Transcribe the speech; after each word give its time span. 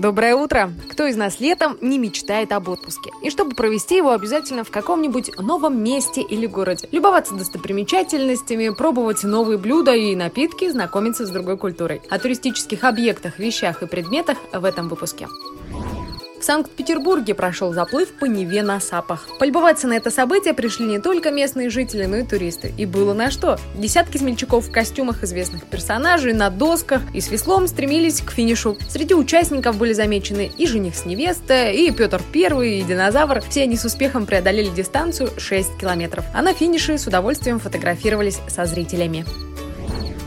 Доброе 0.00 0.34
утро! 0.34 0.72
Кто 0.90 1.06
из 1.06 1.16
нас 1.16 1.40
летом 1.40 1.76
не 1.82 1.98
мечтает 1.98 2.52
об 2.52 2.70
отпуске? 2.70 3.10
И 3.22 3.28
чтобы 3.28 3.54
провести 3.54 3.96
его, 3.98 4.12
обязательно 4.12 4.64
в 4.64 4.70
каком-нибудь 4.70 5.36
новом 5.36 5.84
месте 5.84 6.22
или 6.22 6.46
городе. 6.46 6.88
Любоваться 6.90 7.34
достопримечательностями, 7.34 8.70
пробовать 8.70 9.24
новые 9.24 9.58
блюда 9.58 9.94
и 9.94 10.16
напитки, 10.16 10.70
знакомиться 10.70 11.26
с 11.26 11.30
другой 11.30 11.58
культурой. 11.58 12.00
О 12.08 12.18
туристических 12.18 12.82
объектах, 12.84 13.38
вещах 13.38 13.82
и 13.82 13.86
предметах 13.86 14.38
в 14.54 14.64
этом 14.64 14.88
выпуске. 14.88 15.28
В 16.40 16.44
Санкт-Петербурге 16.44 17.34
прошел 17.34 17.74
заплыв 17.74 18.14
по 18.14 18.24
Неве 18.24 18.62
на 18.62 18.80
Сапах. 18.80 19.28
Полюбоваться 19.38 19.86
на 19.86 19.92
это 19.92 20.10
событие 20.10 20.54
пришли 20.54 20.86
не 20.86 20.98
только 20.98 21.30
местные 21.30 21.68
жители, 21.68 22.06
но 22.06 22.16
и 22.16 22.22
туристы. 22.22 22.72
И 22.78 22.86
было 22.86 23.12
на 23.12 23.30
что. 23.30 23.58
Десятки 23.74 24.16
смельчаков 24.16 24.66
в 24.66 24.72
костюмах 24.72 25.22
известных 25.22 25.66
персонажей 25.66 26.32
на 26.32 26.48
досках 26.48 27.02
и 27.12 27.20
с 27.20 27.30
веслом 27.30 27.68
стремились 27.68 28.22
к 28.22 28.30
финишу. 28.30 28.78
Среди 28.88 29.14
участников 29.14 29.76
были 29.76 29.92
замечены 29.92 30.50
и 30.56 30.66
жених 30.66 30.96
с 30.96 31.04
невестой, 31.04 31.76
и 31.76 31.90
Петр 31.90 32.22
Первый, 32.32 32.78
и 32.78 32.82
динозавр. 32.84 33.42
Все 33.50 33.64
они 33.64 33.76
с 33.76 33.84
успехом 33.84 34.24
преодолели 34.24 34.70
дистанцию 34.70 35.28
6 35.36 35.76
километров. 35.78 36.24
А 36.32 36.40
на 36.40 36.54
финише 36.54 36.96
с 36.96 37.06
удовольствием 37.06 37.58
фотографировались 37.58 38.38
со 38.48 38.64
зрителями 38.64 39.26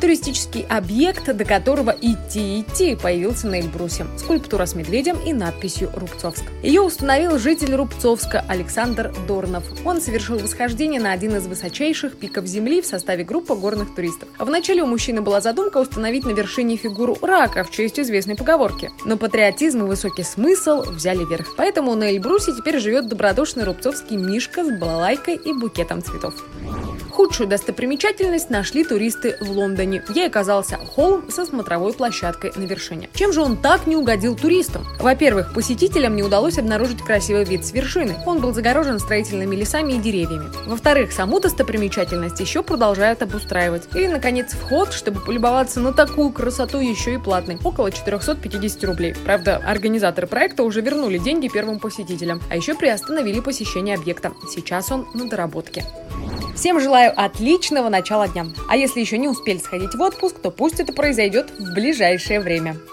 туристический 0.04 0.66
объект, 0.68 1.34
до 1.34 1.46
которого 1.46 1.92
идти-идти, 1.92 2.98
появился 3.02 3.48
на 3.48 3.62
Эльбрусе. 3.62 4.06
Скульптура 4.18 4.66
с 4.66 4.76
медведем 4.76 5.18
и 5.26 5.32
надписью 5.32 5.90
«Рубцовск». 5.96 6.44
Ее 6.62 6.82
установил 6.82 7.40
житель 7.40 7.74
Рубцовска 7.74 8.44
Александр 8.50 9.14
Дорнов. 9.30 9.64
Он 9.86 10.02
совершил 10.02 10.40
восхождение 10.40 11.00
на 11.00 11.14
один 11.14 11.38
из 11.38 11.48
высочайших 11.48 12.18
пиков 12.18 12.46
Земли 12.48 12.82
в 12.82 12.86
составе 12.86 13.24
группы 13.24 13.56
горных 13.56 13.96
туристов. 13.96 14.28
Вначале 14.38 14.84
у 14.84 14.88
мужчины 14.88 15.22
была 15.22 15.40
задумка 15.40 15.78
установить 15.78 16.26
на 16.26 16.32
вершине 16.32 16.76
фигуру 16.76 17.18
рака 17.22 17.64
в 17.64 17.72
честь 17.72 17.98
известной 17.98 18.36
поговорки. 18.36 18.92
Но 19.06 19.16
патриотизм 19.16 19.86
и 19.86 19.88
высокий 19.88 20.24
смысл 20.24 20.82
взяли 20.82 21.24
верх. 21.24 21.56
Поэтому 21.56 21.96
на 21.96 22.12
Эльбрусе 22.12 22.52
теперь 22.52 22.80
живет 22.80 23.08
добродушный 23.08 23.64
рубцовский 23.64 24.18
Мишка 24.18 24.66
с 24.66 24.78
балалайкой 24.78 25.36
и 25.36 25.54
букетом 25.54 26.04
цветов. 26.04 26.34
Худшую 27.14 27.48
достопримечательность 27.48 28.50
нашли 28.50 28.84
туристы 28.84 29.38
в 29.40 29.52
Лондоне, 29.52 30.04
где 30.10 30.26
оказался 30.26 30.78
холм 30.78 31.30
со 31.30 31.46
смотровой 31.46 31.94
площадкой 31.94 32.52
на 32.56 32.64
вершине. 32.64 33.08
Чем 33.14 33.32
же 33.32 33.42
он 33.42 33.56
так 33.56 33.86
не 33.86 33.96
угодил 33.96 34.36
туристам? 34.36 34.84
Во-первых, 35.00 35.54
посетителям 35.54 36.16
не 36.16 36.24
удалось 36.24 36.58
обнаружить 36.58 37.04
красивый 37.04 37.46
вид 37.46 37.68
с 37.68 37.72
вершины. 37.72 38.16
Он 38.26 38.42
был 38.42 38.52
загорожен 38.52 38.98
строительными 38.98 39.56
лесами 39.56 39.94
и 39.94 40.00
деревьями. 40.00 40.50
Во-вторых, 40.66 41.12
саму 41.12 41.40
достопримечательность 41.40 42.40
еще 42.40 42.64
продолжают 42.64 43.22
обустраивать. 43.22 43.84
И, 43.96 44.08
наконец, 44.08 44.54
вход, 44.54 44.92
чтобы 44.92 45.20
полюбоваться 45.20 45.82
на 45.82 45.94
такую 45.94 46.32
красоту, 46.32 46.80
еще 46.80 47.14
и 47.14 47.18
платный. 47.20 47.60
Около 47.64 47.92
450 47.92 48.84
рублей. 48.86 49.14
Правда, 49.24 49.58
организаторы 49.58 50.26
проекта 50.26 50.64
уже 50.64 50.82
вернули 50.82 51.20
деньги 51.20 51.48
первым 51.48 51.80
посетителям, 51.80 52.42
а 52.50 52.56
еще 52.56 52.74
приостановили 52.74 53.40
посещение 53.40 53.98
объекта. 53.98 54.32
Сейчас 54.50 54.92
он 54.92 55.08
на 55.14 55.30
доработке. 55.30 55.86
Всем 56.56 56.80
желаю 56.80 57.14
отличного 57.16 57.90
начала 57.90 58.28
дня. 58.28 58.46
А 58.70 58.78
если 58.78 59.00
еще 59.00 59.18
не 59.18 59.28
успели 59.28 59.58
сходить 59.58 59.96
в 59.96 60.02
отпуск, 60.02 60.40
то 60.40 60.52
пусть 60.52 60.80
это 60.80 60.94
произойдет 60.94 61.52
в 61.58 61.74
ближайшее 61.74 62.40
время. 62.40 62.76